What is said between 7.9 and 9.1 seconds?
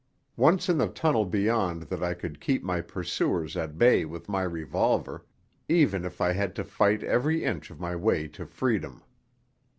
way to freedom.